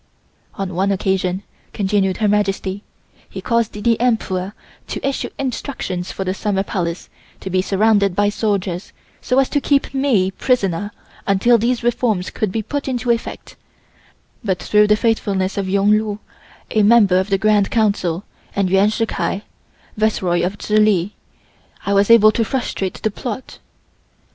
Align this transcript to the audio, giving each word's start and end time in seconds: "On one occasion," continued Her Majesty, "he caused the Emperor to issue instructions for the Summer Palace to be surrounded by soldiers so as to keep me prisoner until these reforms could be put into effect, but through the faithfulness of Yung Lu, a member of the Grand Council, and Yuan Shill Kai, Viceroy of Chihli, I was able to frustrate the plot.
"On 0.55 0.73
one 0.73 0.91
occasion," 0.91 1.43
continued 1.73 2.17
Her 2.17 2.27
Majesty, 2.27 2.81
"he 3.29 3.39
caused 3.39 3.73
the 3.73 3.99
Emperor 4.01 4.55
to 4.87 5.07
issue 5.07 5.29
instructions 5.37 6.11
for 6.11 6.23
the 6.23 6.33
Summer 6.33 6.63
Palace 6.63 7.07
to 7.39 7.51
be 7.51 7.61
surrounded 7.61 8.15
by 8.15 8.29
soldiers 8.29 8.93
so 9.21 9.37
as 9.37 9.47
to 9.49 9.61
keep 9.61 9.93
me 9.93 10.31
prisoner 10.31 10.91
until 11.27 11.59
these 11.59 11.83
reforms 11.83 12.31
could 12.31 12.51
be 12.51 12.63
put 12.63 12.87
into 12.87 13.11
effect, 13.11 13.55
but 14.43 14.57
through 14.57 14.87
the 14.87 14.95
faithfulness 14.95 15.55
of 15.55 15.69
Yung 15.69 15.91
Lu, 15.91 16.17
a 16.71 16.81
member 16.81 17.19
of 17.19 17.29
the 17.29 17.37
Grand 17.37 17.69
Council, 17.69 18.23
and 18.55 18.71
Yuan 18.71 18.89
Shill 18.89 19.05
Kai, 19.05 19.43
Viceroy 19.97 20.41
of 20.43 20.57
Chihli, 20.57 21.11
I 21.85 21.93
was 21.93 22.09
able 22.09 22.31
to 22.31 22.43
frustrate 22.43 22.99
the 23.03 23.11
plot. 23.11 23.59